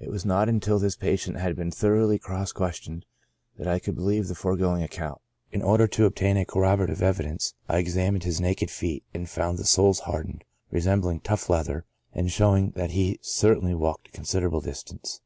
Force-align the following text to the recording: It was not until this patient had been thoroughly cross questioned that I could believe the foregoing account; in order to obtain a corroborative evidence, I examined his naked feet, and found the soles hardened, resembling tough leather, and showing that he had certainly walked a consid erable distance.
It 0.00 0.10
was 0.10 0.24
not 0.24 0.48
until 0.48 0.80
this 0.80 0.96
patient 0.96 1.36
had 1.38 1.54
been 1.54 1.70
thoroughly 1.70 2.18
cross 2.18 2.50
questioned 2.50 3.06
that 3.56 3.68
I 3.68 3.78
could 3.78 3.94
believe 3.94 4.26
the 4.26 4.34
foregoing 4.34 4.82
account; 4.82 5.20
in 5.52 5.62
order 5.62 5.86
to 5.86 6.04
obtain 6.04 6.36
a 6.36 6.44
corroborative 6.44 7.00
evidence, 7.00 7.54
I 7.68 7.78
examined 7.78 8.24
his 8.24 8.40
naked 8.40 8.72
feet, 8.72 9.04
and 9.14 9.30
found 9.30 9.58
the 9.58 9.64
soles 9.64 10.00
hardened, 10.00 10.42
resembling 10.72 11.20
tough 11.20 11.48
leather, 11.48 11.84
and 12.12 12.28
showing 12.28 12.72
that 12.72 12.90
he 12.90 13.10
had 13.10 13.24
certainly 13.24 13.76
walked 13.76 14.08
a 14.08 14.20
consid 14.20 14.42
erable 14.50 14.64
distance. 14.64 15.20